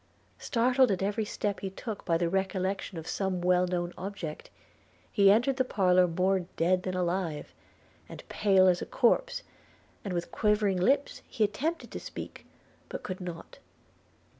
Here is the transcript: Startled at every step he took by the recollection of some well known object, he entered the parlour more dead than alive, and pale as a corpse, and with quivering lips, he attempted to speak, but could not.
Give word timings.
Startled 0.39 0.89
at 0.89 1.03
every 1.03 1.25
step 1.25 1.59
he 1.59 1.69
took 1.69 2.05
by 2.05 2.17
the 2.17 2.27
recollection 2.27 2.97
of 2.97 3.07
some 3.07 3.39
well 3.39 3.67
known 3.67 3.93
object, 3.99 4.49
he 5.11 5.29
entered 5.29 5.57
the 5.57 5.63
parlour 5.63 6.07
more 6.07 6.39
dead 6.57 6.81
than 6.81 6.95
alive, 6.95 7.53
and 8.09 8.27
pale 8.27 8.65
as 8.65 8.81
a 8.81 8.87
corpse, 8.87 9.43
and 10.03 10.15
with 10.15 10.31
quivering 10.31 10.77
lips, 10.77 11.21
he 11.27 11.43
attempted 11.43 11.91
to 11.91 11.99
speak, 11.99 12.47
but 12.89 13.03
could 13.03 13.21
not. 13.21 13.59